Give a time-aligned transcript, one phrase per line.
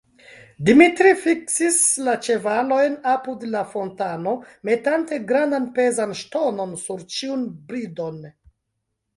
[0.67, 1.75] Dimitri fiksis
[2.07, 4.33] la ĉevalojn apud la fontano,
[4.71, 8.19] metante grandan pezan ŝtonon sur ĉiun bridon.